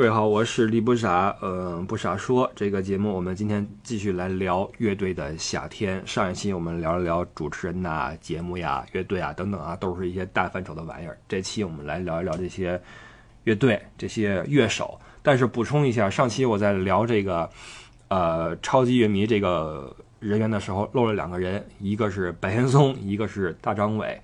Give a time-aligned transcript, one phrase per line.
[0.00, 6.02] 各位好，我是李不傻，嗯，不傻说这个节目，我们今天继续来聊乐队的夏天。
[6.06, 11.18] 上一期我们聊了聊主持人呐、节目呀、乐队啊等等啊，都是一些大范畴的玩意儿。
[11.28, 12.80] 这期我们来聊一聊这些
[13.44, 14.98] 乐队、这些乐手。
[15.20, 17.50] 但是补充一下，上期我在聊这个
[18.08, 24.18] 呃超级乐迷这个人员的时候，漏了两个人，一个是白岩松，一个是大张伟。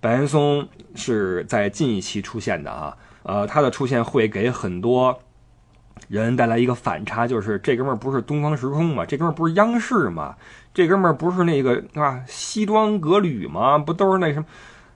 [0.00, 2.96] 白岩松是在近一期出现的啊。
[3.22, 5.18] 呃，他的出现会给很多
[6.08, 9.04] 人带来一个反差，就是这哥们儿不是东方时空吗？
[9.04, 10.34] 这哥们儿不是央视吗？
[10.74, 13.78] 这哥们儿不是那个啊西装革履吗？
[13.78, 14.46] 不都是那什么？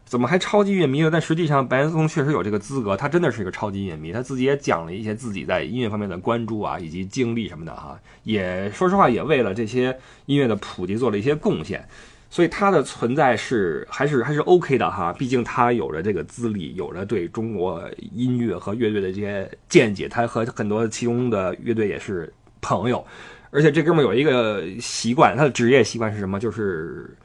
[0.05, 1.11] 怎么还超级乐迷了？
[1.11, 4.13] 但实际上，白岩松确实有这个资格，他真的是一个超级乐迷。
[4.13, 7.99] 他自己也讲了一些自己在音乐方面的关注啊，以及经历什么的哈。
[8.23, 11.89] 也说实话，也为了这些音乐的普及做了一些贡献。
[12.37, 23.03] 所以他的存在是还是还是 OK 的哈，毕竟他有着这个资历，有着对中国音乐和乐队的这些见解，他和很多其中的乐队也是朋友，
[23.51, 26.39] 而且这哥们有一个习惯，他的职业习惯是什么？
[26.39, 27.17] 就是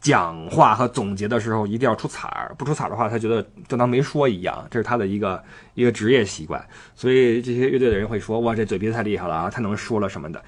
[0.00, 5.42] 讲话和总结的时候一定要出彩儿，不出彩儿的话，他觉得就当没说一样，这是他的一个
[5.74, 6.64] 一个职业习惯。
[6.94, 10.40] 所以这些乐队的人会说，哇，这嘴皮子太厉害了啊，太能说了什么的。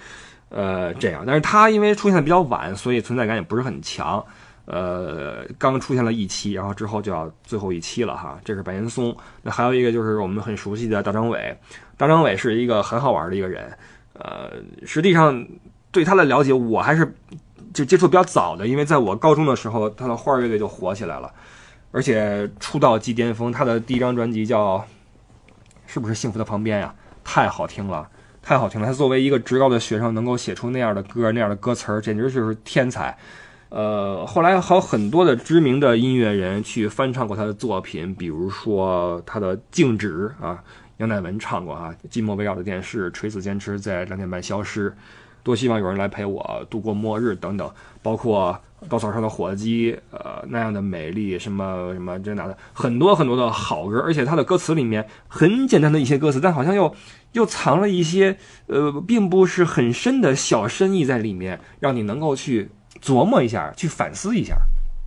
[0.50, 4.25] 呃，这样，但是他因为出现的比较晚，所以存在感也不是很强。
[4.67, 8.39] 呃，刚出现了一期，然后之后就要最后一期了哈。
[8.45, 11.56] 这是白岩松，那还有一个就是我们很熟悉的大张伟。
[11.97, 13.70] 大张伟是一个很好玩的一个人。
[14.15, 14.50] 呃，
[14.87, 15.47] 实际上
[15.91, 17.15] 对他的了解，我还是
[17.75, 21.31] 就接触比较早的，因为在我高中的时候，他的花儿乐队就火起来了，
[21.91, 23.53] 而且出道即巅峰。
[23.53, 24.83] 他的第一张专辑叫
[25.87, 26.95] 是不是《幸福的旁边》呀？
[27.22, 28.09] 太好听了。
[28.45, 28.87] 太好听了！
[28.87, 33.17] 他作为一个职高的学生，能够写出那样的歌、那样的歌词儿，简直就是天才。
[33.70, 40.62] 呃，后来还有很多的知名的音乐人去翻唱过他的作品，比如说他的《静止》啊，
[40.98, 44.95] 杨乃文唱过啊，《寂寞围绕着电视》，垂死坚持在两点半消失，
[45.42, 47.72] 多希望有人来陪我度过末日等等，
[48.03, 48.61] 包括。
[48.88, 56.94] 稻草上的火鸡，呃，那样的美丽，什么什么这那的，很多很多的好歌，而且它的歌词里面很简单的一些歌词，但好像又
[57.32, 58.36] 又藏了一些
[58.66, 62.70] 呃，并不是很深的小深意在里面，让你能够去
[63.03, 64.56] 琢磨一下，去反思一下。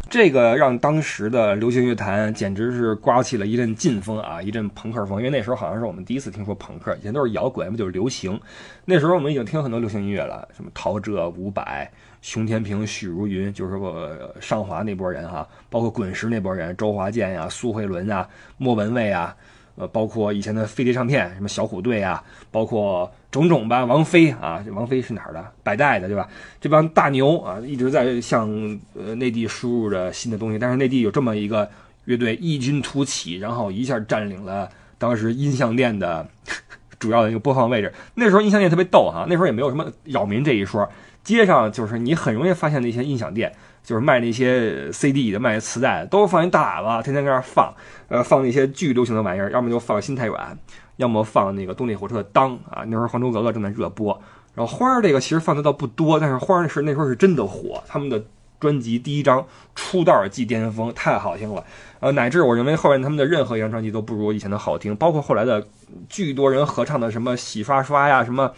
[0.09, 5.17] 这个让当时的流行乐坛简直是刮起了一阵劲风啊，一阵朋克风。
[5.17, 8.39] 因为那时候好像是我们第一次听说朋克，以前都是摇滚，就是流行。
[8.85, 11.91] 那时候我们已经听很多流行音乐了，什么陶喆、伍佰、
[12.21, 19.35] 熊天平、许茹芸，就是说上华那波人哈，包括滚石那波人，周华健呀、苏慧伦啊、莫文蔚啊。
[19.79, 25.51] 呃，包括以前的飞碟唱片，什么小虎队啊，包括种种吧，王菲啊，这王菲是哪儿的？
[25.61, 26.27] 百代的，对吧？
[26.59, 28.49] 这帮大牛啊，一直在向
[28.95, 30.57] 呃内地输入着新的东西。
[30.57, 31.69] 但是内地有这么一个
[32.05, 34.67] 乐队异军突起，然后一下占领了
[34.97, 36.27] 当时音像店的
[36.97, 37.93] 主要的一个播放位置。
[38.15, 40.89] 那时候音像店特别逗哈，那时候也没有什么扰民这一说，
[41.27, 43.53] 街上就是你很容易发现那些音响店。
[43.83, 47.73] 就是卖那些 CD 的，卖磁带的，都放一大喇叭，天天搁那放，
[48.09, 50.53] 呃，放那些巨流行的玩意儿，要么就放《心太软》，
[50.97, 54.21] 要么放那个动力火车的《当》啊，那时候《还珠格格》正在热播。
[54.53, 58.21] 然后花儿这个其实放的倒不多，但是花儿是那时候是真的火，他们的
[58.59, 61.63] 专辑第一张出道即巅峰，太好听了，
[62.01, 65.65] 呃，乃至我认为后面他们的任何一张专辑都不如以前的好听，包括后来的
[66.09, 68.51] 巨多人合唱的什么洗刷刷呀，什么。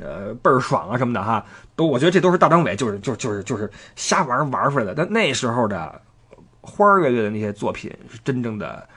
[0.00, 1.44] 呃，倍儿爽啊什么的哈，
[1.76, 4.94] 都我觉得这都是大张伟就是就就是就是瞎玩玩出来的。
[4.94, 6.00] 但那时候的
[6.62, 8.88] 花儿乐队的那些作品是真正的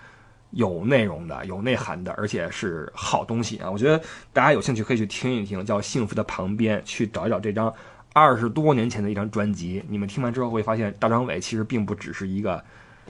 [0.51, 3.69] 有内容的、有内涵的，而且是好东西啊！
[3.69, 4.01] 我觉得
[4.31, 7.73] 大家有兴趣可以去听一听，叫《幸福的旁边》，去找一找这张
[8.13, 9.83] 二十多年前的一张专辑。
[9.89, 12.63] 你们听完之后会发现，大张伟其实并不只是一个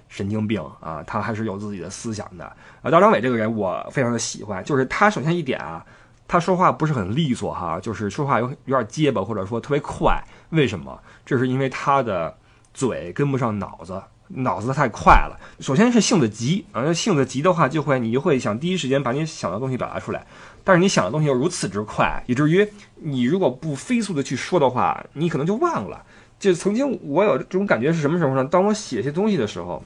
[0.07, 2.45] 神经病啊，他还是有自己的思想的。
[2.81, 5.85] 啊，大张伟这个人我非常的喜欢，就是他首先一点啊。
[6.27, 10.19] 他说话不是很利索哈，就是说话有有点结巴，或者说特别快。
[10.49, 10.99] 为什么？
[11.25, 12.35] 这是因为他的
[12.73, 15.39] 嘴跟不上脑子，脑子太快了。
[15.59, 20.25] 首先是性子急啊，性子急的话，就会你就会想第一时间把你想的东西表达出来。
[20.63, 26.03] 但是你想的东西又如此之快，以至于你如果不飞速的去说的话，你可能就忘了。
[26.39, 28.43] 就曾经我有这种感觉是什么时候呢？
[28.43, 29.83] 当我写些东西的时候，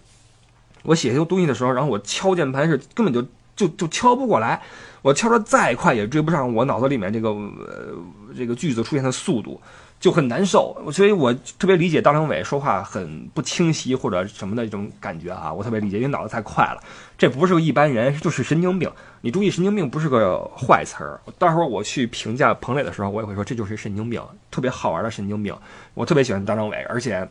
[0.83, 3.21] 我写些东西的时候，然后我敲键盘是根本就
[3.59, 4.61] 就就敲不过来。
[5.01, 7.95] 我敲的再快也追不上我脑子里面这个呃
[8.35, 9.59] 这个句子出现的速度，
[9.99, 10.75] 就很难受。
[10.91, 16.81] 所以我特别理解大张伟说话很不清晰或者什么的这种感觉啊，我特别理解，因为脑子太快了。
[17.17, 18.91] 这不是个一般人，就是神经病。
[19.21, 21.19] 你注意，神经病不是个坏词儿。
[21.37, 24.21] 待会儿我去评价彭磊的时候，我也会说这就是神经病，
[24.51, 25.55] 特别好玩的神经病。
[25.93, 27.25] 我特别喜欢大张伟，而且，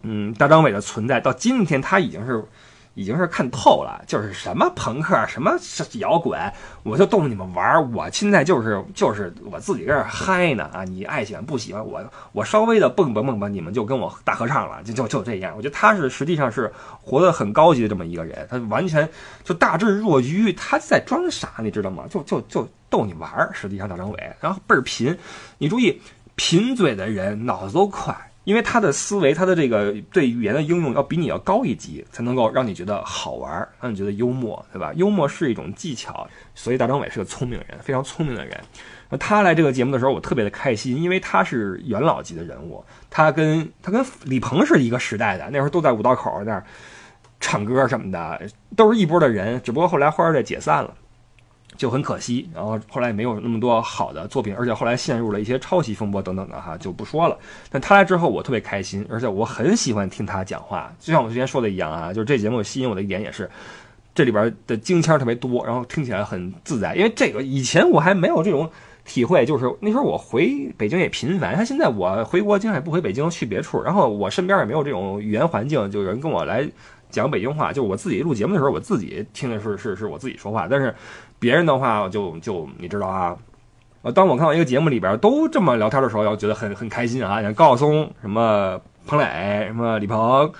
[0.00, 2.42] 嗯，大张伟的存在到今天他已经是。
[2.96, 5.52] 已经是看透了，就是什么朋克，什么
[5.98, 6.40] 摇滚，
[6.82, 7.82] 我就逗你们玩儿。
[7.88, 10.82] 我现在就是就是我自己在这嗨呢啊！
[10.82, 12.02] 你爱喜欢不喜欢我，
[12.32, 15.52] 我稍微的蹦蹦蹦蹦，你们就跟我大合唱了，就就就这样。
[15.54, 16.72] 我觉得他是实际上是
[17.02, 19.06] 活得很高级的这么一个人，他完全
[19.44, 22.04] 就大智若愚，他在装傻，你知道吗？
[22.08, 23.50] 就就就逗你玩儿。
[23.52, 25.14] 实际上大张伟，然后倍儿贫，
[25.58, 26.00] 你注意，
[26.34, 28.16] 贫嘴的人脑子都快。
[28.46, 34.92] 因为他的思维，他的这个对语言的应用要比你要高一级，才能够让你觉得好玩，让你觉得幽默，对吧？
[34.94, 38.56] 幽默是一种技巧，所以大张伟是个聪明人，非常聪明的人。
[39.10, 46.64] 那他来这个节目的时候，我特别的开心，因为他是元老级的人物，他跟他跟李鹏是一个时代的，那时候都在五道口那儿
[47.40, 48.40] 唱歌什么的，
[48.76, 50.94] 都是一波的人，只不过后来花儿队解散了。
[51.76, 57.38] 就很可惜，然后后来也没有那么多好的作品，而且后来陷入了一些抄袭风波等等的哈，就不说了。
[57.70, 60.90] 但他来之后，我特别开心，而且我很喜欢听他讲话。
[60.98, 63.50] 就像我之前说的一样啊，就是这节目吸引我的一点也是，
[64.14, 66.94] 这里边的京腔特别多，然后听起来很自在。
[66.94, 68.70] 因为这个以前我还没有这种
[69.04, 76.66] 体会，就是那时候我回北京也频繁，他现在我回国经常也不回北京，去别处，然后我身边也没有这种语言环境，就有人跟我来
[77.10, 77.72] 讲北京话。
[77.72, 80.94] 就是我自己录节目的时候，我自己听的是是是我自己说话，但是。
[81.38, 83.36] 别人的话就就你知道啊，
[84.02, 90.50] 呃，当我看到一个节目里边都这么聊天的时候，要觉得很很开心啊，像高晓松、什么彭磊、什么李鹏、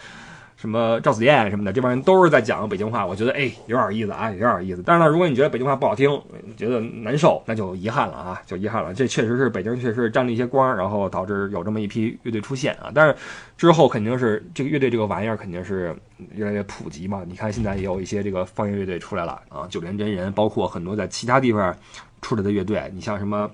[0.57, 4.83] 什么赵子燕什么的，这帮人都是在讲北京话，我觉得哎有点意思啊，有点意思。
[4.85, 6.11] 但是呢，如果你觉得北京话不好听，
[6.57, 8.95] 觉得难受，那就遗憾了啊， 就遗憾了。
[8.95, 12.91] 这确实是北京确实沾了一些光，然后导致有这么一批乐队出现啊。
[12.95, 13.15] 但是
[13.57, 15.95] 之后肯定是这个乐队这个玩意儿肯定是。
[16.35, 17.23] 越来越普及嘛？
[17.29, 21.77] 你看现在也有一些这个方言乐队出来了啊，九连真人，包括很多在其他地方
[22.23, 23.51] 出来的乐队，你像什么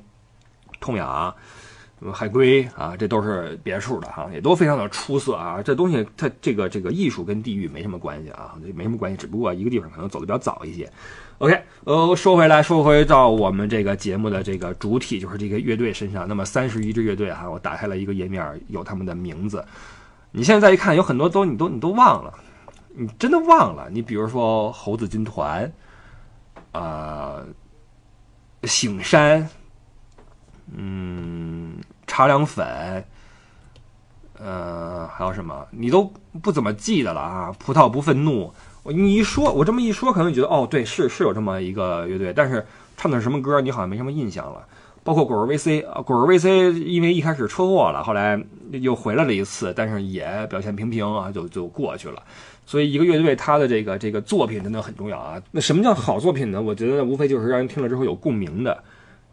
[0.79, 1.35] 痛仰、什么
[2.11, 5.63] 海龟啊，这都是别墅的哈，也都非常的出色啊。
[5.63, 10.91] 这东西它这个这个艺术跟地域没什么关系啊，没什么关系，只不过一个地方可能走的比较早一些。
[11.39, 16.27] OK，呃，说回来，说回到我们这个节目的这个主体，就是这个乐队身上。
[16.27, 19.65] 那么三十一支乐队哈，我打开了一个页面，有他们的名字。
[20.31, 22.33] 你现在再一看，有很多都你都你都忘了。
[22.95, 23.89] 你真的忘了？
[23.91, 25.73] 你比如说猴子军团，
[26.73, 27.45] 呃，
[28.65, 29.49] 醒山，
[30.77, 31.77] 嗯，
[32.07, 33.05] 茶凉粉，
[34.39, 35.67] 呃，还有什么？
[35.71, 37.55] 你都不怎么记得了啊？
[37.59, 38.53] 葡萄不愤怒，
[38.85, 42.67] 你一说，我这么一说，可能你觉得哦，对，是是有这么一个乐队，但是
[42.97, 44.67] 唱的是什么歌，你好像没什么印象了。
[45.05, 48.41] 包括果儿 VC 啊，果儿 VC 因为一开始车祸了，后来
[48.71, 52.23] 又回来了一次，但是也表现平平啊，就就过去了。
[52.65, 55.43] 所以，一个乐队它的这个这个作品真的很重要啊。
[55.51, 56.63] 那什么叫好作品呢？
[56.63, 58.81] 我觉得无非就是让人听了之后有共鸣的，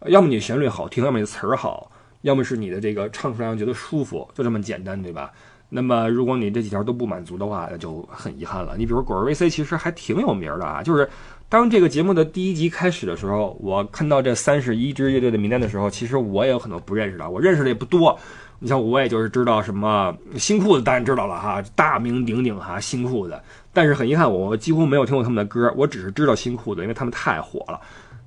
[0.08, 1.92] 要么你旋律好听，要么你词儿好，
[2.22, 5.32] 要么是你的这个唱出来让觉得舒服，就这么简单，对吧？
[5.72, 8.76] 那么，如果你这几条都不满足的话，那就很遗憾了。
[8.76, 11.08] 你比如果儿 VC 其实还挺有名的啊，就是
[11.48, 18.18] 当这个节目的第一集开始的时候，我看到这三十一支乐队的名单的时候，其实我也有很多不认识的，我认识的也不多。
[18.58, 23.40] 你像我，也就是知道什么新裤子，当然知道了哈，大名鼎鼎哈，新裤子。
[23.72, 27.80] 但是很遗憾，我几乎没有听过他们的歌，我只是知道新裤子，因为他们太火了。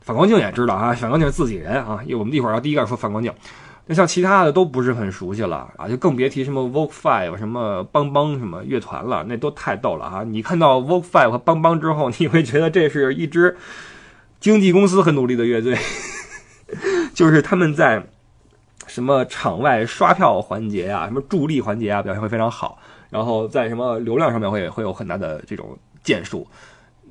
[0.03, 3.33] 反光镜也知道啊，反光镜是自己人啊，因为我们一会儿要第一个说反光镜。
[3.87, 10.23] 那像其他的都不是很熟悉了啊，就更别提什么 Vogue Five 什么邦邦什么乐团了，那都太逗了哈。
[10.25, 13.57] 你看到 Vogue Five 和邦邦之后，你会觉得这是一支
[14.39, 15.77] 经纪公司很努力的乐队，
[17.15, 18.07] 就是他们在。
[18.89, 22.79] 什么场外刷票环节啊，什么助力环节啊，表现会非常好。
[23.09, 26.47] 然后在什么流量上面会会有很大的这种建树，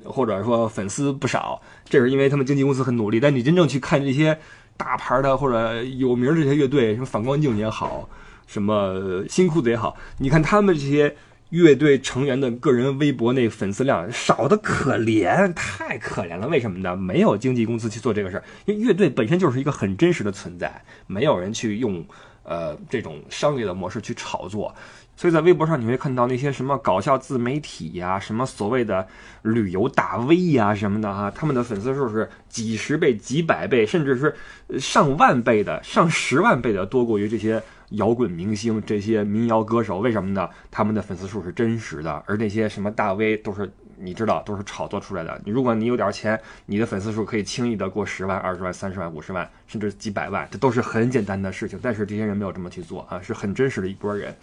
[0.04, 3.18] 或者说粉丝不少，这是因为他们经纪公司很努力。
[3.18, 4.38] 但你真正去看这些
[4.76, 8.08] 大牌的或者有名这些乐队，什么反光镜也好，
[8.46, 11.16] 什么新裤子也好，你看他们这些。
[11.52, 16.48] 乐队成员的个人微博那粉丝量少的可怜，太可怜了。
[16.48, 16.96] 为什么呢？
[16.96, 22.02] 没有经纪公司去做这个事儿，因为乐队本身就是一个很真实的存在，没有人去用
[22.42, 24.74] 呃这种商业的模式去炒作。
[25.16, 29.06] 所以在微博上你会看到那些什么搞笑自媒体呀，什么所谓的
[29.42, 34.34] 旅游大 V 呀什么的哈，他们的粉丝数是几十倍、几百倍，甚至是
[34.80, 37.62] 上万倍的、上十万倍的多过于这些。
[37.92, 40.48] 摇滚明星这些民谣歌手为什么呢？
[40.70, 45.38] 他们的粉丝数是真实的，而那些什么大 V 都是你知道都是炒作出来的。
[45.44, 51.78] 如果你有点钱，你的粉丝数可以轻易的过十万、二十万、三十万、五十万，甚至几百万，这都是很简单的事情。
[51.82, 54.34] 但是这些人没有这么去做啊，是很真实的一波人。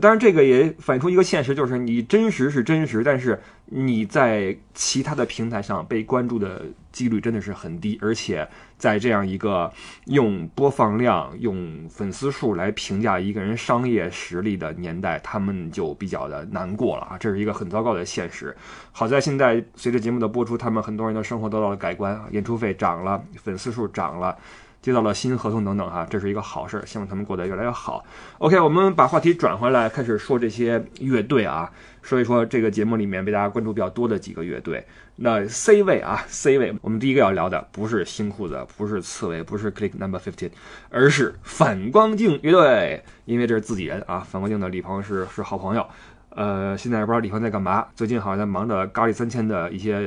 [0.00, 9.72] 当然，这个也反映出一个现实，就是你真实是真实，但是你在其他的平台上被关注的几率真的是很低，而且在这样一个
[10.06, 17.16] 用播放量、用粉丝数来评价一个人商业实力的年代，他们就比较的难过了啊！
[17.18, 18.56] 这是一个很糟糕的现实。
[18.90, 24.36] 好在现在随着节目的播出，他们很多人的生活得到了改观，演出费涨了，粉丝数涨了。
[24.84, 28.04] 接到了新合同等等哈，这是一个好事，希望他们过得越来越好。
[28.36, 31.72] OK，我们把话题转回来，开始说这些乐队啊，
[32.02, 34.84] 说一说这个节目里面被大家关注比较多的几个乐队。
[35.16, 40.50] 那 C 位啊，C 位，我们第一个要聊的不是新裤子，不是刺猬，不是 Click Number Fifteen，
[40.90, 44.18] 而是反光镜乐队，因为这是自己人啊。
[44.18, 45.86] 反光镜的李鹏是是好朋友。
[46.34, 47.86] 呃，现在也不知道李欢在干嘛。
[47.94, 50.00] 最近好像在忙着咖喱三千的一些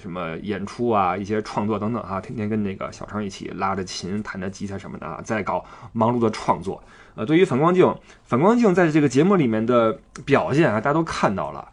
[0.00, 6.82] 什么演出啊，一些创作等等哈，天天跟那个小程一起拉着琴、弹着吉他什么的啊，在搞忙碌的创作。
[7.14, 7.94] 呃，对于反光镜，
[8.24, 11.66] 反光镜在这个节目里面的表现啊，大家都看到了，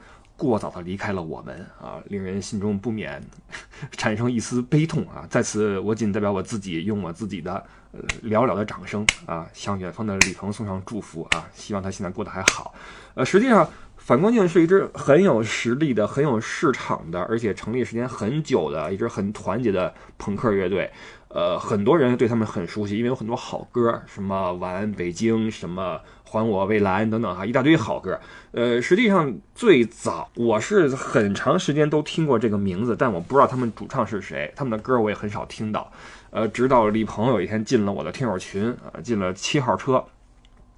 [0.43, 3.21] 过早的离开了我们啊，令人心中不免
[3.91, 5.25] 产生一丝悲痛啊。
[5.29, 7.53] 在此，我仅代表我自己，用我自己的
[7.91, 12.73] 呃寥寥的掌声啊，向远方的李鹏送上祝福啊，希望他现在过得还好。
[13.15, 20.91] 呃，实际上，反光镜是一支很有实力的、很有市场的，而且成立时间很久的一支很团结的朋克乐队。
[21.35, 25.99] 呃，很多人对他们很熟悉，因为有很多好歌，什么《晚安北京》、什么
[26.29, 28.19] 《还我蔚蓝》等等哈，一大堆好歌。
[28.51, 35.91] 呃，实际上最早我是很长时间都听过这个名字，但我不知道他们主唱是谁，他们的歌我也很少听到。
[36.29, 40.05] 呃，直到李鹏有一天进了我的听友群，啊，进了七号车。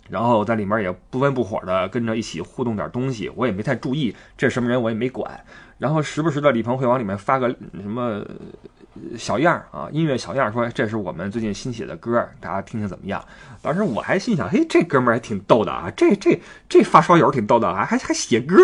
[0.07, 5.43] 然后在里面也不温不火的跟着一起互动点东西，我也没太注意这什么人，我也没管。
[5.79, 8.24] 然后时不时的李鹏会往里面发个什么
[9.17, 13.23] 小样啊，音乐小样，说这是我们最近新写的歌，大家听听怎么样？
[13.61, 18.55] 当时我还心想，嘿，这哥们儿还挺逗的啊，这这这发烧友挺逗的啊，还还写歌，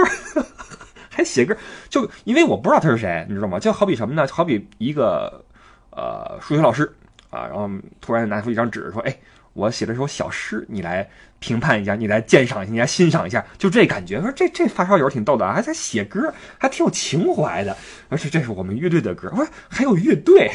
[1.09, 1.55] 还写歌，
[1.89, 3.59] 就因为我不知道他是谁，你知道吗？
[3.59, 4.27] 就好比什么呢？
[4.31, 5.43] 好比一个
[5.91, 6.91] 呃数学老师
[7.29, 7.69] 啊，然后
[7.99, 9.17] 突然拿出一张纸说，哎。
[9.53, 14.21] 我写了首小诗，你来评判一下，你来鉴赏一下，你来欣赏一下，就这感觉。
[14.21, 17.75] 说这这发烧友挺逗的，还在写歌，还挺有情怀的。
[18.09, 20.49] 而且这是我们乐队的歌，我说还有乐队，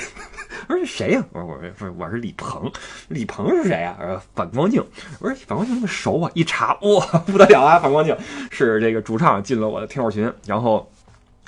[0.69, 1.25] 我说谁呀？
[1.33, 2.73] 我说我不我是李鹏，
[3.09, 3.97] 李鹏是谁呀？
[4.01, 4.83] 呃，反光镜。
[5.21, 6.31] 我说反光镜那么熟啊？
[6.35, 7.79] 一查哇， 不得了啊！
[7.79, 8.17] 反光镜
[8.51, 10.91] 是这个主唱进了我的听友群，然后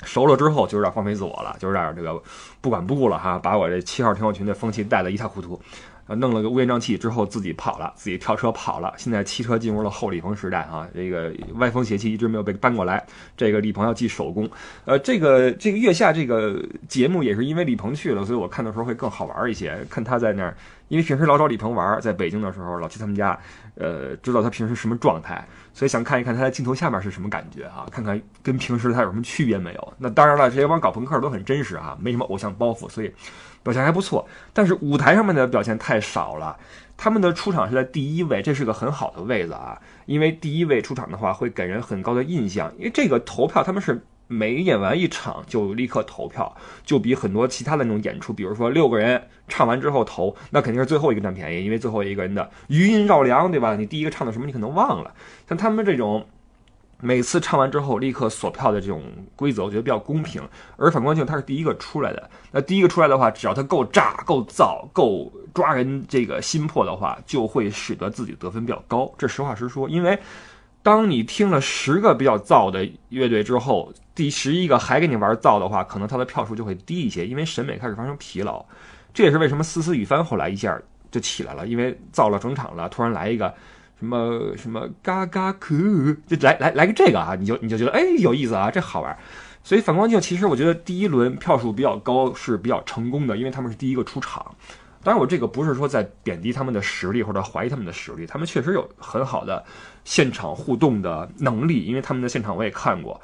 [0.03, 2.21] 熟了之后就有点放飞自我了，就有点这个
[2.61, 5.59] 不管不顾了哈，把我这七号听友群的风气带得一塌糊涂。
[6.15, 8.93] 弄了个乌烟瘴气之后，自己跑了，自己跳车跑了。
[8.97, 13.05] 现在汽车进入了后李鹏时代啊，这个歪风邪气一直没有被搬过来。
[13.37, 14.49] 这个李鹏要记手工，
[14.85, 19.77] 呃，这个这个月下这个节目也是因为李鹏去了，所以我看的时候会更好玩一些。
[19.89, 20.55] 看他在那儿，
[20.89, 23.39] 因为平时老找李鹏玩，在北京的时候老去他们家，
[23.75, 29.93] 呃，知道他平时什么状态，所以想看一看他在镜头下面是什么感觉啊，看看跟平时他有什么区别没有。
[29.97, 33.13] 那当然了，这些帮搞朋克都很真实啊，没什么偶像包袱，所以。
[33.61, 36.57] 表现还不错，但是舞台上面的表现太少了。
[36.95, 42.73] 他们的出场是在第一位，这是个很好的位子啊，因为第一位出场的话会给人很高的印象。
[42.77, 46.55] 因为这个投票他们是每演完一场就立刻投票，
[46.85, 53.75] 就比很多其他的那种演出，比如说六个人唱完之后投，那肯定是最后一个占便宜，因为最后一个人的余音绕梁，对吧？
[53.75, 55.13] 你第一个唱的什么你可能忘了，
[55.49, 56.25] 像他们这种。
[57.01, 59.01] 每次唱完之后立刻锁票的这种
[59.33, 60.41] 规则，我觉得比较公平。
[60.75, 69.09] 而反光镜他是第一个出来的，那第一个出来的话，只要他够炸、够燥、够抓人这个心魄的话，就会使得自己得分比较高。
[69.17, 70.19] 这实话实说，因为
[70.89, 78.65] 当你听了十个比较燥的乐队之后，第十一个还给你玩燥的话，可能他的票数就会低一些，因为审美开始发生疲劳。
[79.13, 80.75] 这也是为什么思思雨帆后来一下
[81.11, 83.53] 就起来了，因为燥了整场了，突然来一个。
[83.99, 85.75] 什么什么嘎嘎酷，
[86.25, 89.15] 就来来来个这个啊，你就你就觉得哎有意思啊，这好玩。
[89.61, 94.55] 所以反光镜其实我觉得第一轮票数比较高是比较成功的，因为他们是第一个出场。
[95.03, 99.63] 当然我这个不是说在贬低他们的实力或者怀疑他们的实力，他们确实有很好的
[100.03, 103.19] 现场互动的能力，因为他们的现场我也看过。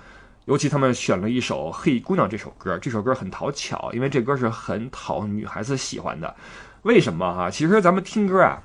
[0.46, 6.36] 尤其他们选了一首《黑姑娘》这首歌，这首歌很讨巧，因为这歌是很讨女孩子喜欢的。
[6.84, 7.50] 为什么哈？
[7.50, 8.62] 其实咱们听歌啊，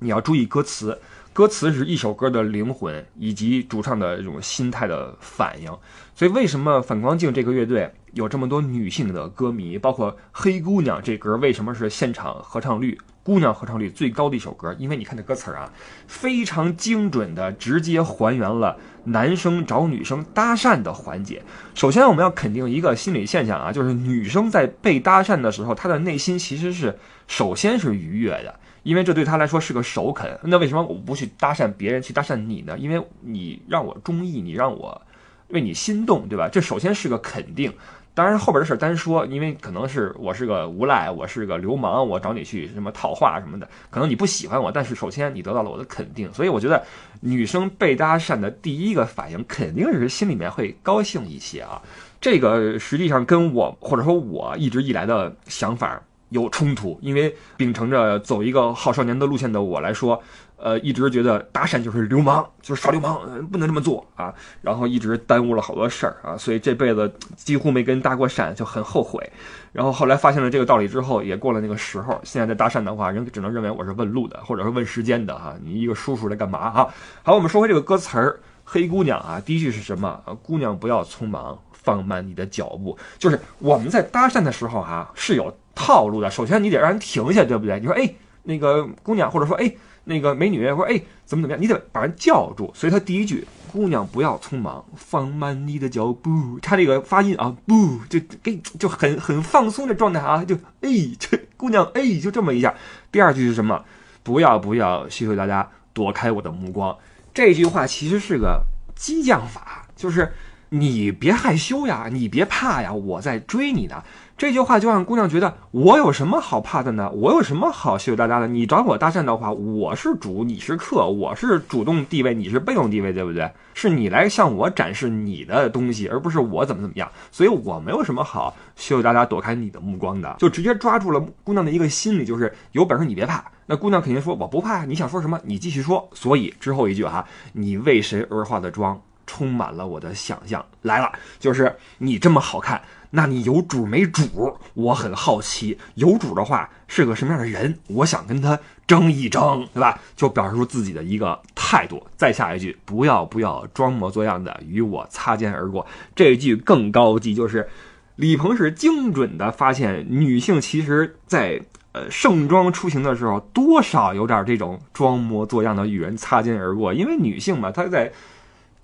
[0.00, 1.00] 你要注意歌词。
[1.32, 5.66] 歌词是一首歌的灵魂，以及主唱的这种心态的反应。
[6.14, 9.76] 所以，为什么反光镜这个乐队有这么多女性的歌迷？
[9.76, 14.74] 包括《黑姑娘》这歌，为什么是现场合唱率、姑娘合唱率最高的一首歌？
[14.78, 15.72] 因为你看这歌词儿啊，
[16.06, 21.42] 非常精准的直接还原了男生找女生搭讪的环节。
[21.74, 28.60] 首先，我们要肯定一个心理现象啊，就是女生在被搭讪的时候，她的内心其实是首先是愉悦的。
[28.84, 30.38] 因为这对他来说是个首肯。
[30.42, 32.78] 那为什么我不去搭讪别人，去搭讪你呢？
[32.78, 35.00] 因为你让我中意，你让我
[35.48, 36.50] 为你心动，对吧？
[36.52, 37.72] 这首先是个肯定。
[38.14, 46.80] 当然后边的事单说，因为可能是我是个无赖，我是个流氓，我找你去什么套话什么的，可能你不喜欢我，但是首先你得到了我的肯定，所以我觉得
[47.20, 51.82] 女生被搭讪的第一个反应肯定是心里面会高兴一些啊。
[52.20, 60.22] 这个实际上跟我或者说我一直以来的想法有冲突，因为秉承着走一个好少年的路线的我来说。
[60.64, 63.20] 呃，一直觉得搭讪就是流氓，就是耍流氓，
[63.52, 64.32] 不能这么做啊。
[64.62, 69.30] 然后一直耽误了好多事儿啊，所以这辈子几乎没跟搭过讪，就很后悔。
[69.72, 72.18] 然后后来发现了这个道理之后，也过了那个时候。
[72.24, 75.54] 现在在搭讪的话，人只能认为我是问路的，或者是问时间的哈。
[75.62, 76.88] 你一个叔叔来干嘛哈？
[77.22, 80.18] 好，我们说回这个歌词儿，《黑姑娘》啊，第一句是什么？
[80.42, 82.96] 姑娘不要匆忙，放慢你的脚步。
[83.18, 86.30] 就是我们在搭讪的时候哈，是有套路的。
[86.30, 87.78] 首先你得让人停下，对不对？
[87.78, 89.70] 你说哎，那个姑娘，或者说哎。
[90.04, 91.60] 那个美女说：“哎，怎么怎么样？
[91.60, 102.74] 你得把人叫住。”所以他第一句“姑娘不要匆忙，放慢你的脚步”，他这个发音啊，不就给就很很放松的状态啊，就 哎，这姑娘哎，就这么一下。
[103.10, 103.84] 第二句是什么？
[104.22, 106.96] 不要不要，谢谢大家躲开我的目光。
[107.32, 108.62] 这句话其实是个
[108.94, 110.32] 激将法，就是
[110.74, 114.02] 你别害羞呀，你别怕呀，我在追你呢。
[114.36, 117.08] 这句话就让姑娘觉得我有什么好怕的呢？
[117.12, 118.48] 我有什么好羞羞答答的？
[118.48, 123.48] 你找我搭讪的话，我是主，你是客，我是主动地位，你是被动地位，对不对？
[123.72, 127.08] 是你来向我展示你的东西，而不是我怎么怎么样。
[127.30, 133.44] 所以我没有什么好羞羞答答躲开你的目光的，就直接抓住了姑娘的一个心理，就是有本事你别怕。
[133.66, 136.08] 那姑娘肯定说我不怕呀，你想说什么你继续说。
[136.12, 140.64] 所以之后一句哈，你为谁而化的妆，充满了我的想象。
[140.82, 142.82] 来了，就是你这么好看。
[143.16, 144.58] 那你有主没主？
[144.74, 147.78] 我很好奇，有主的话是个什么样的人？
[147.86, 150.00] 我想跟他争一争，对吧？
[150.16, 152.04] 就表示出自己的一个态度。
[152.16, 155.86] 再下一句，不要不要装模作样的与我擦肩而过。
[156.16, 157.68] 这一句更高级，就是
[158.16, 161.62] 李鹏是精准的发现，女性其实在
[161.92, 168.12] 呃盛装出行的时候，多少有点这种装模作样的与人擦肩而过，因为女性嘛，她在。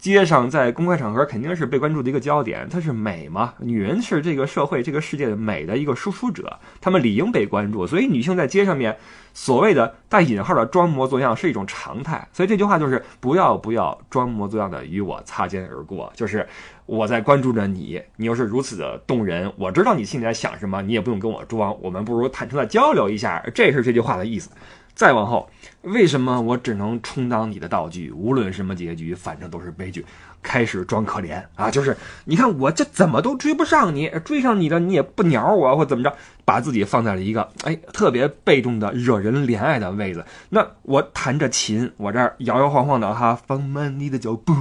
[0.00, 2.66] 街上，在公开场合肯定是被关注的一个焦点。
[2.70, 3.52] 她是美嘛？
[3.58, 7.86] 女人是这个社会、这个世界的美的一个输出者，她们理应被关注。
[7.86, 8.96] 所以，女性在街上面
[9.34, 12.26] 所谓的带引号的装模作样是一种常态。
[12.32, 16.10] 所以这句话就是不要不要装模作样的与我擦肩而过。
[16.16, 16.48] 就是
[16.86, 23.44] 我在关注着你，你又是如此的动人，我知道你心里在想什么，你也不用跟我装，我们不如坦诚的交流一下。
[23.54, 24.48] 这是这句话的意思。
[24.94, 25.48] 再往后，
[25.82, 28.10] 为什么我只能充当你的道具？
[28.10, 30.04] 无论什么结局，反正都是悲剧。
[30.42, 36.14] 开始装可怜啊，就是你看我这怎么都追不上你，追上你的你也不鸟我，或怎么着，
[36.46, 40.24] 把自己放在了一个哎特别被动的惹人怜爱的位子。
[40.48, 44.54] 那我弹着琴，我这儿摇摇晃晃的哈，放慢你的脚步，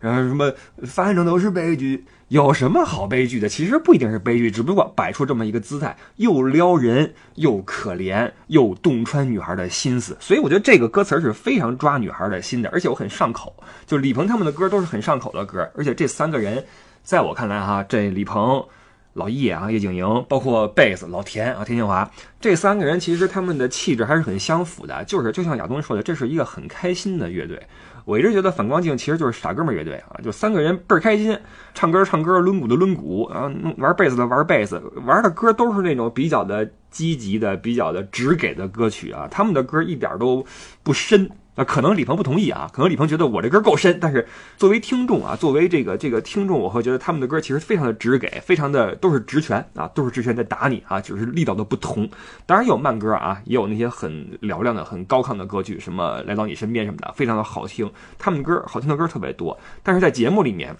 [0.00, 0.52] 然后什么，
[0.84, 2.04] 反正都是悲剧。
[2.32, 3.46] 有什么好悲剧的？
[3.46, 10.16] 其实不一定是悲剧，只不过摆出这么一个姿态，又撩人，又可怜，又洞穿女孩的心思。
[10.18, 13.54] 所以我觉得这个歌词是非常抓女孩的心的，而且我很上口。
[13.84, 16.64] 就李鹏他们的歌都是很上口的歌，而且这三个人，
[17.02, 18.64] 在我看来哈，这李鹏、
[19.12, 25.04] 老叶啊、叶景莹，包括贝斯老田啊、田庆华这三个人，其实他们的气质还是很相符的。
[25.04, 27.62] 就是就像亚东说的，这是一个很开心的乐队。
[28.04, 31.38] 我一直觉得反光镜其实就是傻哥们乐队啊，就三个人倍儿开心，
[31.74, 39.28] 唱歌唱歌，抡鼓的抡鼓，然后玩贝斯的玩贝斯，玩的歌都是那种比较的积极的、比较的直给的歌曲啊。
[39.30, 40.44] 他们的歌一点都
[40.82, 41.30] 不深。
[41.54, 52.08] 那可能李鹏不同意啊，可能李鹏觉得我这歌够深，但是作为听众啊，作为这个这个听众，我会觉得他们的歌其实非常的直给，非常的都是直拳啊，都是直拳在打你啊，只是力道的不同。
[52.46, 54.10] 当然有慢歌啊，也有那些很
[54.40, 57.90] 嘹亮的、很高亢的歌曲，什么来到你身边什么的，非常的好听。
[58.18, 60.74] 他们的歌好听的歌特别多，但是在节目里面，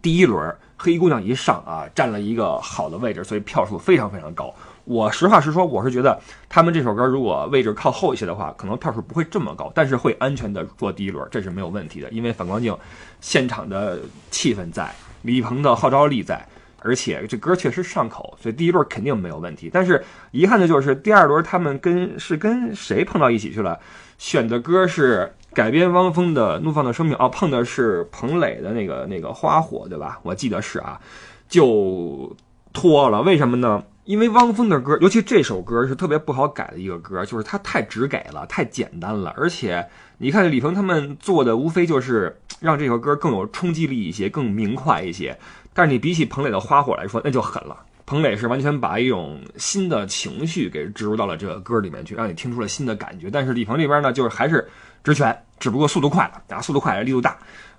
[0.00, 4.54] 第一轮黑衣姑娘一上啊，占了一个好的位置，所以票数非常非常高。
[4.88, 12.08] 我实话实说，我是觉得他们这首歌如果位置靠后一些的话，可能票数不会这么高，但是会安全的做第一轮，这是没有问题的。
[12.08, 12.74] 因为反光镜
[13.20, 16.42] 现场的气氛在，李鹏的号召力在，
[16.80, 19.68] 而且这歌确实上口，所以第一轮肯定没有问题。
[19.70, 23.78] 但是遗憾的就是第二轮他们跟是跟谁碰到一起去了？
[24.16, 30.18] 选的歌是改编汪峰的《怒放的生命》，哦，碰的是彭磊的那个那个花火，对吧？
[30.22, 30.98] 我记得是啊，
[31.46, 32.34] 就
[32.72, 33.20] 脱了。
[33.20, 33.84] 为什么呢？
[34.08, 39.34] 因为汪峰的歌，尤其这首歌是特别不好改的一个歌，就是它太直给了，太简单了。
[39.36, 45.38] 而且你看李鹏他们做的，无非就是让这首歌更有冲击力一些，更明快一些。
[45.74, 47.76] 但是你比起彭磊的花火来说，那就狠了。
[48.06, 53.28] 彭磊是完全把一种新的情绪给植入到了这个歌里面去，让你听出了新的感觉。
[53.30, 54.66] 但是李鹏这边呢，就是还是
[55.04, 57.36] 直拳，只不过速度快了啊，速度快，力度大。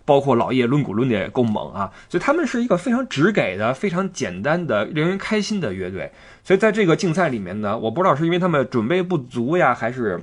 [0.10, 6.12] 包括老叶抡鼓抡的也够猛啊，所以他们是一个非常直给的、非常简单的、令人开心的乐队。
[6.43, 10.19] 所以在这个竞赛里面呢，我不知道是因为他们准备不足呀，还是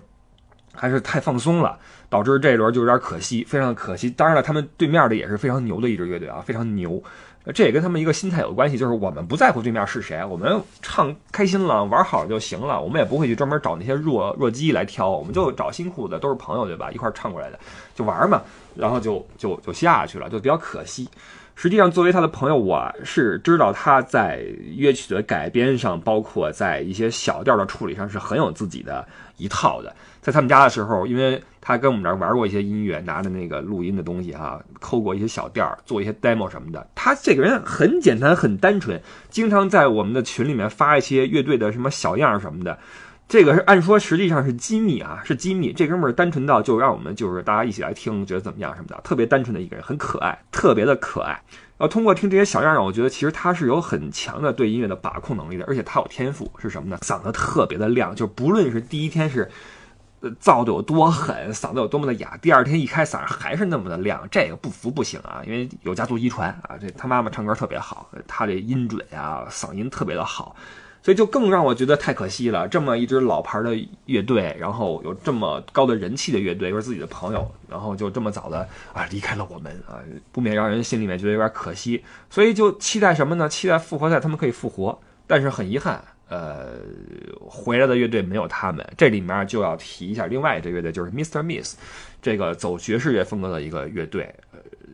[0.75, 4.11] 还是太放松了，导致这一轮就有点可惜，非常的可惜。
[4.11, 7.01] 当然了，他们对面的也是非常牛的一支乐队啊，非常牛。
[7.55, 16.91] 这也跟他们一个心态有关系，就是我们不在乎对面是谁，我们唱开心了，玩好就行了，我们也不会去专门找那些弱弱鸡来挑，我们就找辛苦的，都是朋友对吧？
[16.91, 17.59] 一块唱过来的
[17.95, 18.43] 就玩嘛，
[18.75, 21.09] 然后就就就下去了，就比较可惜。
[21.59, 24.45] 实际上，作为他的朋友，我是知道他在
[24.77, 29.97] 乐曲的改编上，包括在一些小调的处理上是很有自己的一套的。
[30.21, 36.87] 在他们家的时候，因为他跟我们这儿玩过一些音乐，拿着那个录音的东西哈，抠过一些小调，做一些 demo 什么的。
[36.95, 42.79] 他这个人很简单，很单纯，经常在我们的群里面发一些乐队的什么小样什么的。
[43.29, 45.73] 这个是按说实际上是机密啊，是机密。
[45.73, 51.33] 这哥们儿单纯到就让我们就是大家一起来听，觉得怎么样什么的，特别单纯的一个人，很可爱，特别的可爱。
[51.79, 56.97] 然后通过听这些小样让我觉得其实他是有很强的对音乐的把控能力的，而且他有天赋，是什么呢？
[57.03, 59.51] 嗓子特别的亮，就不论是第一天是
[60.21, 60.31] 呃。
[60.39, 65.43] 造的有多狠，嗓子有多么的哑，第二天一开嗓还是那么的亮，这个不服不行啊！
[65.45, 70.57] 因为有家族遗传啊，这他妈妈唱歌特别好，他这音准呀，嗓音特别的好，
[71.07, 72.67] 所以就更让我觉得太可惜了。
[72.67, 82.03] 这么一支老牌的乐队，然后有这么高的人气的乐队，又是自己的朋友，然后就这么早的啊离开了我们啊，不免让人心里面觉得有点可惜。
[82.29, 83.49] 所以就期待什么呢？
[83.49, 86.03] 期待复活赛他们可以复活，但是很遗憾。
[86.29, 86.71] 呃，
[87.41, 91.77] 回来的乐队没有他们，这里面就要提一下另外一支乐队，就是 Mister Miss，
[92.21, 94.35] 这个走爵士乐风格的一个乐队。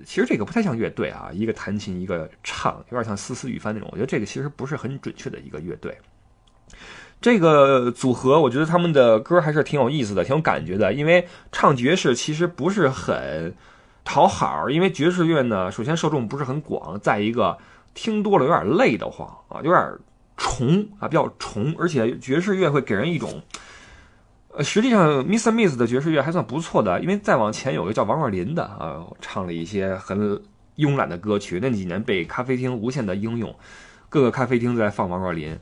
[0.04, 3.88] 其实这个不太像乐队啊，一个弹琴，一个唱，有点像丝丝雨帆那种。
[3.92, 5.96] 我觉得这个其实不是很准确的一个乐队。
[7.20, 10.92] 这个组合，我觉得他们的歌还是挺有意思的，挺有感觉的。
[10.92, 13.54] 因为唱爵士其实不是很
[14.04, 17.58] 讨好，因为爵士乐呢，首先受众不是很广，再一个
[17.94, 19.92] 听多了有点累得慌啊，有点。
[20.34, 23.42] 重啊，比较重，而且爵士乐会给人一种，
[24.54, 25.50] 呃，实际上 Mr.
[25.50, 30.38] Miss 的爵士乐还算不错的，因为再往前有个叫王若琳的啊，唱了一些很
[30.76, 33.54] 慵懒的歌曲，那几年被咖啡厅无限的应用，
[34.08, 35.58] 各个咖啡厅在放王若琳，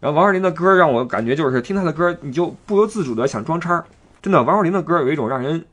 [0.00, 3.84] 然后王若琳的歌让我感觉就是听她的歌，你就不由自主的想装叉，
[4.20, 5.64] 真的，王若琳的歌有一种让人。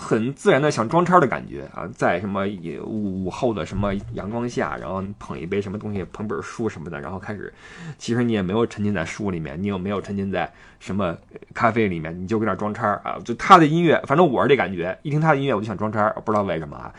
[0.00, 2.46] 很自然的想装叉的感觉啊，在什么
[2.86, 7.52] 午后的什么阳光下，然后捧一杯什么东西，捧本书什么的，然后开始，
[7.98, 11.14] 其实你也没有沉浸在书里面，你有没有沉浸在什么
[11.52, 13.18] 咖啡里面，你就搁那装叉啊。
[13.24, 16.90] 就他的音乐，反正我是这感觉，一听他的音乐我就想装叉，不知道为什么啊。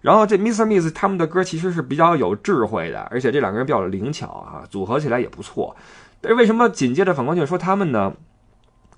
[0.00, 0.66] 然后这 Mr.
[0.66, 5.76] Miss 他们的歌其实是比较有智慧的，而且这两个人比较灵巧啊，组合起来也不错。
[6.20, 8.12] 但是为什么紧接着反光镜说他们呢？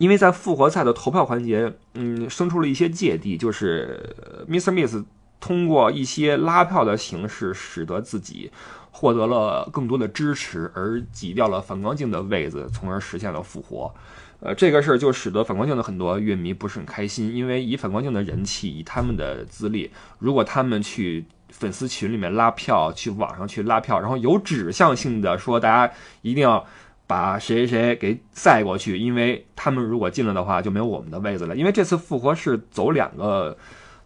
[0.01, 4.17] 因为在复活赛的投票环节，嗯，生出了一些芥蒂，就是
[4.49, 4.73] Mr.
[4.73, 5.05] Miss
[5.39, 8.51] 通过一些拉票的形式，使得自己
[8.91, 13.95] 获得了更多的支持，而挤掉了反光镜的位子，从而实现了复活。
[14.41, 26.67] 呃，这个事儿就使得反光镜的很多乐迷不是很开心，因为以反光镜的人气，以他们的资历，如果他们去粉丝群里面拉票，去网上去拉票，然后有指向性的说大家一定要。
[27.11, 31.57] 把谁谁谁给赛过去，因为他们如果进了的话，就没有我们的位子了。
[31.57, 33.59] 因为这次复活是走两个，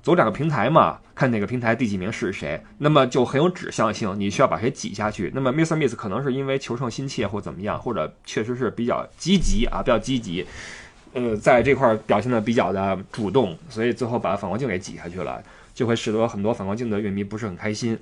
[0.03, 5.31] 走两个平台嘛，看哪个平台第几名是谁，那么就很有指向性，你需要把谁挤下去。
[5.35, 10.47] 那么 miss Miss 可能是因为求胜心切或怎么样，或者确实是比较积极啊，比较积极，
[11.12, 15.43] 呃，在这块表现的比较的主动，所以最后把反光镜给挤下去了，
[15.75, 17.99] 就会使得很多反光镜的乐迷不是很开心。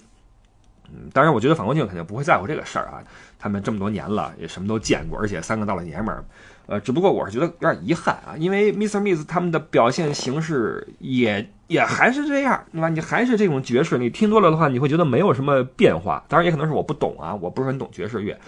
[0.89, 3.03] 嗯，当然，我觉得反光镜肯定不会在乎这个事儿啊。
[3.39, 6.25] 他们这么多年了，也什么都见过，而且三个大老爷们儿，
[6.67, 9.01] 呃，只不过我是觉得有点遗憾啊，因为 Mr.
[9.01, 12.89] Miss 他们的表现形式也也还是这样，对吧？
[12.89, 16.25] 你还是这种爵士，你听多了的话，你会觉得没有什么变化。
[16.29, 18.39] 当然，也可能是我不懂啊，我不是很懂爵士乐。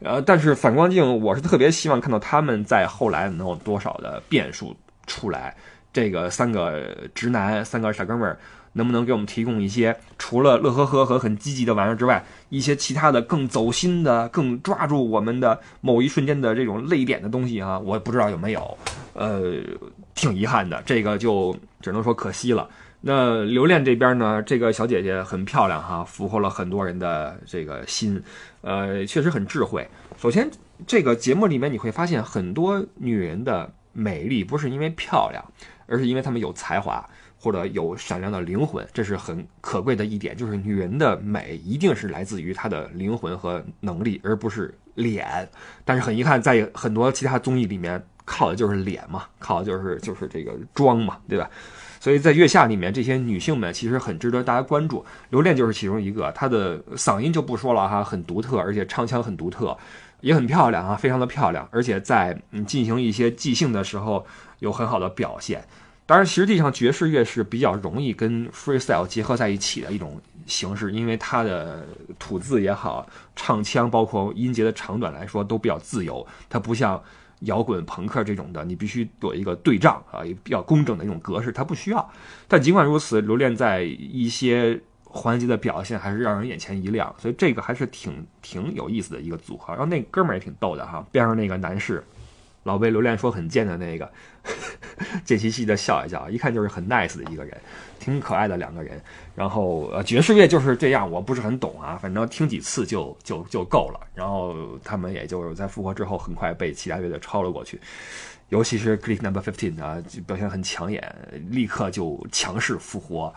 [0.00, 4.76] 呃，但是反光镜，我是特别希望看到他们在后来能有多少的变数
[5.06, 5.56] 出来。
[5.92, 8.38] 这个三个直男，三个傻哥们儿。
[8.74, 17.78] 能不能给我们提供一些除了乐呵呵和很积极的玩意儿之外，一些其他的更走心的、更抓住我们的某一瞬间的这种泪点的东西啊？
[17.78, 18.78] 我不知道有没有，
[19.14, 19.54] 呃，
[20.14, 22.68] 挺遗憾的，这个就只能说可惜了。
[23.06, 28.22] 那留恋这边呢，这个小姐姐很漂亮哈，俘获了很多人的这个心，
[28.62, 29.86] 呃，确实很智慧。
[30.16, 30.50] 首先，
[30.86, 35.44] 这个节目里面你会发现很多女人的美丽不是因为漂亮，
[35.86, 37.06] 而是因为她们有才华。
[37.44, 40.34] 或者有闪亮的灵魂，这是很可贵的一点。
[40.34, 45.46] 就是女人的美一定是来自于她的灵魂和能力，而不是脸，
[45.84, 51.50] 但是很遗憾，在很多其他综艺里面靠的就是脸嘛，靠的就是就是这个妆嘛，对吧？
[52.00, 55.04] 所以在月下里面，这些女性们其实很值得大家关注。
[55.28, 59.76] 刘恋就是其中一个，她的嗓音就不说了哈，很独特，而且唱腔很独特，
[60.22, 64.26] 也很漂亮啊，非常的漂亮，而且在嗯进行一些即兴的时候
[64.60, 65.62] 有很好的表现。
[66.06, 71.86] 当然，实际上爵士乐是比较容易跟 freestyle 结合在一起的一种形式，因为它的
[72.18, 77.02] 吐字也好，唱腔包括音节的长短来说都比较自由，它不像。
[77.40, 82.10] 摇滚、朋克这种的，你必须有一个对仗啊，也比较工整的一种格式，它不需要。
[82.48, 89.74] 但尽管如此，留恋在一些环节的表现还是让人眼前一亮，所以这个还是挺挺有意思的一个组合。
[89.74, 92.02] 然后那哥们儿也挺逗的哈，边上那个男士。
[92.62, 94.10] 老被留恋说很贱的那个，
[95.24, 97.56] 贱兮兮的笑一笑，一看就是很 nice 的一个人，
[97.98, 99.00] 挺可爱的两个人。
[99.34, 104.00] 然后呃，爵士乐就是这样，我不是很懂啊，反正听几次就就就够了。
[104.14, 107.80] 然后他们也就是在复活之后，很快被其他乐队超了过去，
[108.50, 111.02] 尤其是 Click Number Fifteen 啊，表现很抢眼，
[111.50, 113.34] 立刻就强势复活。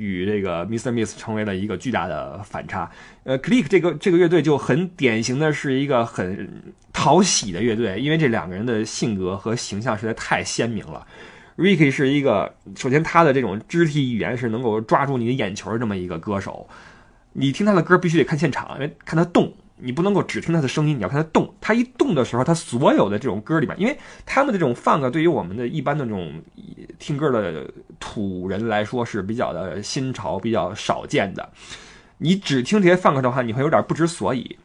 [0.00, 2.90] 与这个 Mister Miss 成为了一个巨大的反差。
[3.24, 11.06] 呃，Click 这个这个乐队就很典型的是一个很讨喜的乐队，因为这两个人的性格和形象实在太鲜明了。
[11.56, 16.66] Ricky 是一个，首先他的这种肢体语言是能够抓住你的眼球这么一个歌手，
[17.34, 19.52] 你听他的歌必须得看现场，因为看他动。
[19.82, 21.52] 你不能够只听他的声音，你要看他动。
[21.60, 26.40] 他一动的时候，他所有的这种歌里面，因为他们的这种 funk 对于我们的一般的这种
[26.98, 31.48] 听歌的土人来说是比较的新潮、比较少见的。
[32.18, 34.58] 你只听这些 funk 的话，你会有点不知所以。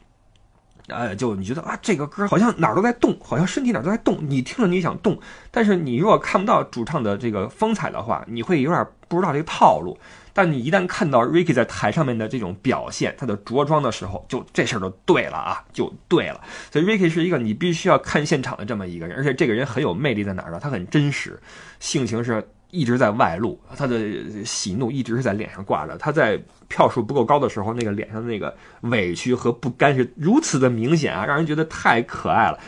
[0.88, 4.18] 呃，就你觉得啊，这个歌好像哪儿都在动，好像身体哪儿都在动。
[4.20, 5.18] 你听着你想动，
[5.50, 9.98] 但是你如果看不到主唱的这个风采的话，你会有点不知道这个套路。
[10.36, 16.42] 但你一旦看到 Ricky 在台上面的这种表现，他的着装的时候，就这事儿就对了啊，就对了。
[16.70, 20.60] 所以 Ricky 是一个你必须要看现场的这么一个人，而且这个人很有魅力在哪儿呢？
[20.60, 21.40] 他很真实，
[21.80, 23.98] 性情是一直在外露，他的
[24.44, 25.96] 喜怒一直是在脸上挂着。
[25.96, 32.58] 他在票数不够高的时候，那个脸上的那个委屈和不甘是如此的明显啊，让人觉得太可爱了。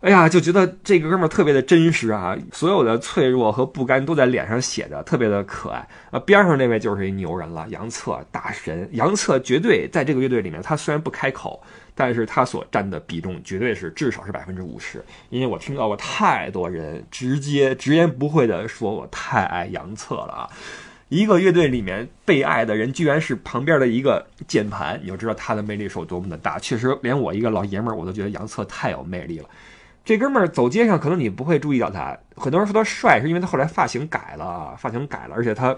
[0.00, 5.88] 哎呀，就觉得这个哥们儿特别的真实啊，所有的脆弱和不甘都在脸上写着，特别的可爱。
[6.12, 8.88] 啊，边上那位就是一牛人了，杨策大神。
[8.92, 11.60] 杨策绝对在这个乐队里面，他虽然不开口，
[11.96, 15.04] 但是他所占的比重绝对是至少是百分之五十。
[15.30, 20.48] 因为我听到过太多人直接直言不讳的说，我太爱杨策了啊。
[21.08, 26.56] 一个乐队里面被爱的人，居然是旁边的一个键盘，你就知道他的魅力是有多么的大。
[26.60, 29.48] 确实，连我一个老爷们儿，我都觉得杨策太有魅力了。
[30.08, 32.16] 这哥们儿走街上，可能你不会注意到他。
[32.34, 35.76] 很多人说他帅，是因为他后来发型改了，发型改了，而且他，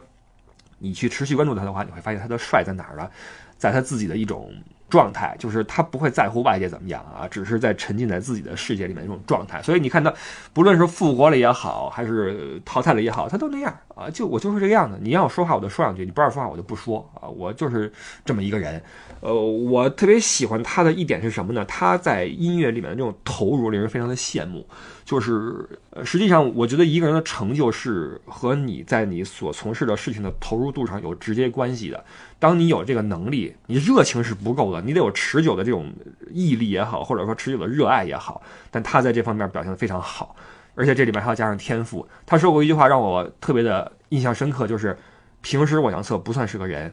[0.78, 3.10] 你去持续关注他的话，你会发现他的帅在哪儿呢？
[3.58, 4.52] 在他自己的一种。
[4.88, 9.62] 状态就是他不会在乎外界怎么样啊，只是在沉浸在自己的世界里面一种状态。
[9.62, 10.12] 所以你看他，
[10.52, 14.10] 不论是复活了也好，还是淘汰了也好，他都那样啊。
[14.10, 17.28] 就我就是这个样子，你让我说话我就说两句，你不让我说话我就不说啊。
[17.28, 17.92] 我就是
[18.24, 18.82] 这么一个人。
[19.20, 21.64] 呃，我特别喜欢他的一点是什么呢？
[21.66, 24.66] 他在音乐里面的这种投入令人非常的羡慕。
[25.04, 25.68] 就是，
[26.04, 32.04] 实际上我觉得一个人的成就是和你在你所从事的事情的投入度上有直接关系的。
[32.38, 35.92] 当你有这个能力，你热情是不够的，你得有持久的这种
[36.30, 38.40] 毅力也好，或者说持久的热爱也好。
[38.70, 40.36] 但他在这方面表现的非常好，
[40.80, 42.08] 而且这里面还要加上天赋。
[42.24, 44.98] 他说过一句话让我特别的印象深刻，就是
[45.42, 46.92] 平时我杨策不算是个人，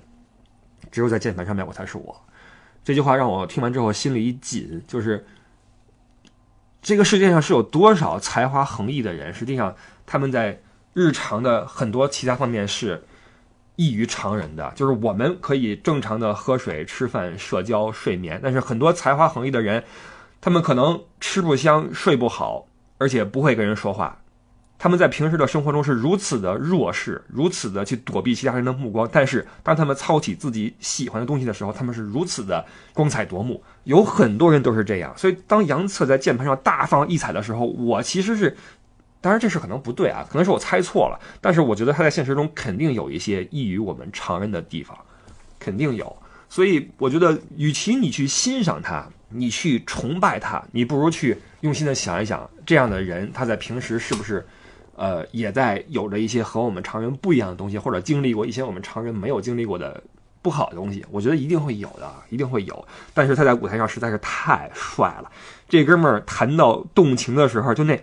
[0.92, 2.16] 只有在键盘上面我才是我。
[2.84, 5.26] 这句话让我听完之后心里一紧，就是
[6.82, 10.62] 这个世界上是有多少才华横溢的人，实际上他们在
[10.94, 13.04] 日常的很多其他方面是。
[13.80, 19.84] 异于常人的，就是我们可以正常的喝水、吃饭、社交、睡眠，但是很多才华横溢的人，
[20.42, 22.66] 他们可能吃不香、睡不好，
[22.98, 24.18] 而且不会跟人说话。
[24.80, 33.64] 他们在平时的生活中是如此的弱势，如此的去躲避其他人的目光，但是当他们操起自己喜欢的东西的时候，他们是如此的光彩夺目。
[33.86, 38.56] 有很多人都是这样，所以当杨策在键盘上大放异彩的时候，我其实是。
[39.20, 41.20] 当然，这事可能不对啊，可能是我猜错了。
[41.42, 44.96] 但是我觉得他在现实中肯定有一些异于我们常人的地方，
[45.60, 46.16] 肯定有。
[46.50, 54.46] 所以我觉得，与其你去欣赏他，你去崇拜他，你不如去用心的想一想，这样的人他在平时是不是，
[54.96, 60.02] 呃，也在有着一些和我们常人不一样的东西，或者经历过一些我们常人没有经历过的
[60.42, 61.06] 不好的东西。
[61.12, 62.88] 我觉得一定会有的，一定会有。
[63.14, 65.32] 但是他在舞台上实在是太帅了，
[65.68, 68.02] 这哥们儿谈到动情的时候，就那。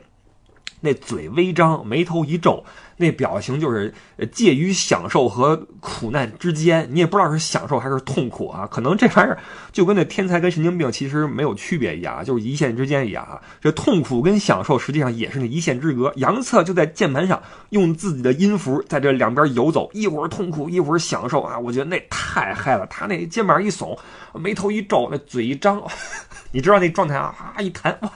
[0.81, 2.63] 那嘴微张，眉头一皱，
[2.97, 3.93] 那表情就是
[4.33, 8.67] 介于享受和苦难之间，你也不知道是享受还是痛苦啊。
[8.71, 9.39] 可能这玩意儿
[9.73, 13.41] 就跟那天才跟神经病其实没有区别一样啊，就是一线之间一样啊。
[13.61, 16.13] 这痛苦跟享受实际上也是那一线之隔。
[16.17, 21.59] 杨策就在键盘上用自己的音符在这两边游走，一会儿痛苦，一会儿享受啊。
[21.59, 22.87] 我觉得那太嗨了。
[22.87, 23.99] 他那肩膀一耸，
[24.35, 25.83] 眉头一皱，那嘴一张，
[26.53, 28.11] 你知道那状态啊，啊一弹哇。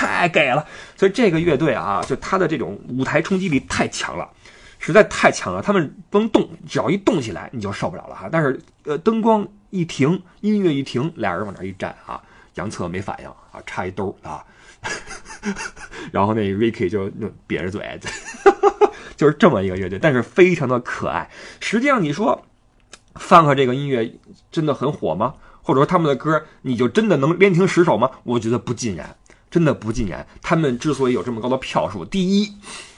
[0.00, 4.26] 太给了，所以这个乐队啊，就他的这种舞台冲击力太强了，
[4.78, 5.60] 实在太强了。
[5.60, 8.26] 他们不能动，只要一动起来，你就受不了了哈。
[8.32, 12.18] 但是，呃，灯光一停，音乐一停，俩人往那一站啊，
[12.54, 14.42] 杨策没反应啊，插一兜啊，
[16.10, 17.10] 然后那 Ricky 就
[17.46, 18.00] 瘪着嘴，
[19.16, 21.28] 就是这么一个乐队，但是非常的可爱。
[21.60, 22.42] 实际上，你说
[23.16, 24.10] Funk 这个音乐
[24.50, 25.34] 真的很火吗？
[25.62, 28.10] 或者说他们的歌你就真的能连听十首吗？
[28.24, 29.14] 我觉得不尽然。
[29.50, 30.26] 真的不尽然。
[30.40, 32.54] 他们之所以有这么高的票数，第一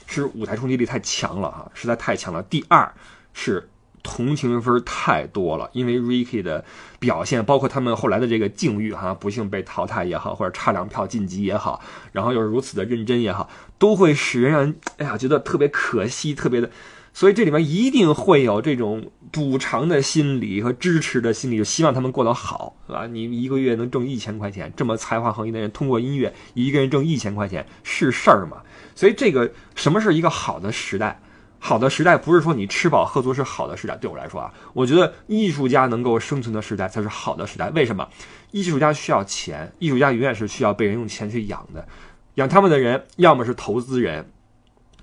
[0.06, 2.42] 是舞台冲击力太强了哈，实在太强了。
[2.42, 2.92] 第二
[3.32, 3.70] 是
[4.02, 6.64] 同情分太多了，因为 Ricky 的
[6.98, 11.80] 表现，包括他们后来的这个境遇哈，不幸被淘汰也好，或者差两票晋级也好，
[12.12, 16.70] 然后又是如此的认真也好，都会使人哎呀觉得特别可惜，特别的。
[17.14, 23.06] 所以这里面一定会有这种补偿的心理和支持的心理，就希望他们过得好，是吧？
[23.06, 28.58] 你一个月能挣一千块钱，这么才华横溢的人，通过音乐一个人挣一千块钱是事儿吗？
[28.94, 31.20] 所以这个什么是一个好的时代？
[31.58, 33.94] 好的时代不是说你吃饱喝足是好的时代。
[33.96, 37.70] 对我来说啊，我觉得艺术家能够生存的时代才是好的时代。
[37.70, 38.08] 为什么？
[38.50, 41.86] 艺术家需要钱，艺术家永远是需要被人用钱去养的，
[42.34, 44.28] 养他们的人要么是投资人，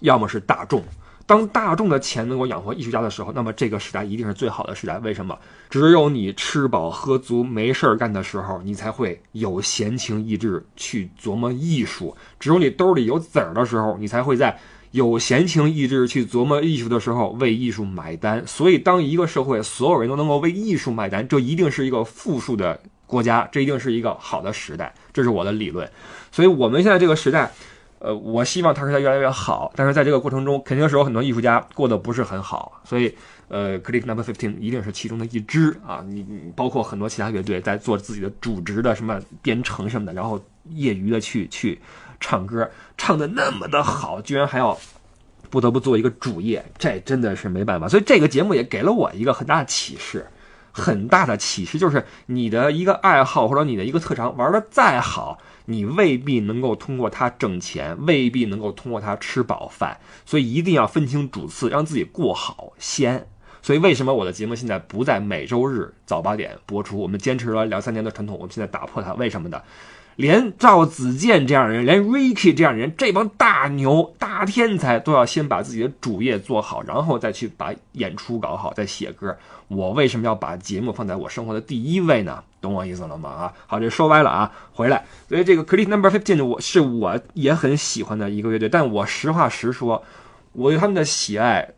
[0.02, 0.84] 要么是大众。
[1.30, 4.98] 当大众的钱能够养活艺术家的时候，那么这个时代一定是最好的时代。
[4.98, 5.38] 为什么？
[5.70, 14.58] 只有你吃饱喝足没事儿干的时候，你才会有闲情逸致去琢磨艺术；只有你兜里有子儿的时候，你才会在
[14.90, 18.44] 有闲情逸致去琢磨艺术的时候为艺术买单。
[18.48, 24.92] 所以，当一个社会所有人都能够为艺术买单，这一定是一个富庶的国家，这一定是一个好的时代。
[25.14, 25.88] 这是我的理论。
[26.32, 27.52] 所以，我们现在这个时代。
[28.00, 33.14] 呃，我希望它是在越来越好，但是在这个过程中，肯定是有很多艺术家过得不是很好，所以，
[33.50, 36.04] 呃，Click Number Fifteen 一定是其中的一支啊。
[36.08, 41.78] 你你包括很多其他乐队在做自己的主职的什么编程什么的，然后业余的去去
[42.22, 44.78] 唱歌，唱的那么的好，居然还要
[45.50, 47.90] 不得不做一个主业，这真的是没办法。
[47.90, 50.26] 所以这个节目也给了我一个很大的启示，
[50.72, 55.38] 很大的启示就是你的一个爱好或者你的一个特长玩的再好。
[55.66, 63.28] 你未必能够通过它挣钱，未必能够通过它吃饱饭，所以一定要分清主次，让自己过好先。
[63.62, 66.98] 所以为什么我的节目现在不在每周日早八点播出？
[66.98, 69.62] 我们坚持了两三年的传统，我们现在打破它，为什么呢？
[70.20, 79.34] 连赵子健这样的人，连 Ricky 这样的人，这帮大牛、大天才都要先把自己的主业做好，然后再去把演出搞好，再写歌。
[79.70, 82.44] 我为什么要把节目放在我生活的第一位呢？
[82.60, 83.30] 懂我意思了吗？
[83.30, 85.06] 啊，好，这说歪了啊，回来。
[85.30, 90.04] 所以这个 Click Number Fifteen 我是我也很喜欢的一个乐队，但我实话实说，
[90.52, 91.70] 我对他们的喜爱。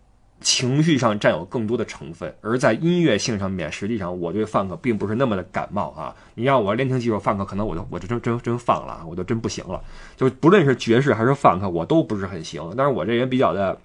[0.42, 6.14] 情绪上占有更多的成分，而在音乐性上面，实际上我对 funk 并不是那么的感冒啊。
[6.36, 9.82] 你让我练听几首 funk，可能我就我就真真真放了，我就真不行了。
[10.18, 12.62] 就不论是爵士还是 funk，我都不是很行。
[12.76, 13.78] 但是我这人比较的。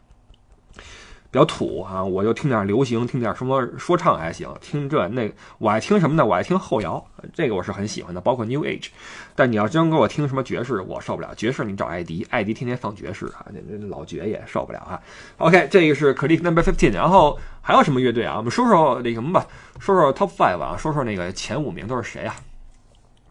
[1.37, 6.25] 比较土啊，我就听点流行，听点什么说唱还行，听这那我爱听什么呢？
[6.25, 8.87] 我爱听后摇，这个我是很喜欢的，包括 New Age。
[9.35, 11.35] 但你要真给我听什么爵士，我受不了。
[11.35, 14.99] 爵士你找艾迪，艾迪天天放爵士啊，那那老爵爷受不了啊。
[15.37, 18.38] OK，这个是 Click Number Fifteen，然后还有什么乐队啊？
[18.38, 19.46] 我们说说那什么吧，
[19.79, 22.35] 说说 Top Five 啊，说说那个前五名都是谁啊？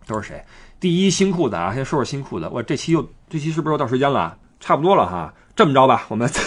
[0.06, 0.46] 都是谁？
[0.80, 2.48] 第一新裤子啊，先说说新裤子。
[2.52, 4.38] 我这期又这期是不是又到时间了？
[4.60, 5.34] 差不多了哈。
[5.56, 6.30] 这么着吧，我们。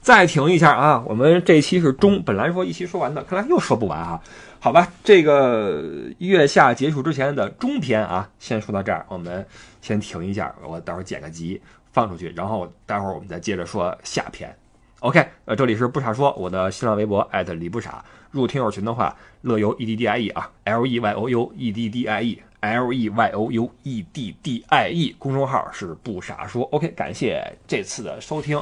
[0.00, 1.04] 再停一下啊！
[1.06, 4.20] 我们这期是中，本来说一期说完的，看来又说不完啊。
[4.58, 5.84] 好吧，这个
[6.18, 9.46] 月下结束之前的中篇啊，先说到这儿，我们
[9.82, 11.60] 先停一下，我待会儿剪个辑
[11.92, 14.54] 放出去，然后待会儿我们再接着说下篇。
[15.00, 22.92] OK，呃，这里是不傻说，我的新浪微博艾特李不傻，入听友群的话，乐游 E D D I E 啊，L E Y O U E D D I E，L
[22.92, 26.64] E Y O U E D D I E，公众号是不傻说。
[26.72, 28.60] OK，感谢这次的收听。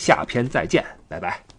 [0.00, 1.49] 下篇再见，拜拜。